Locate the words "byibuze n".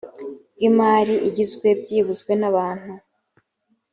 1.81-2.43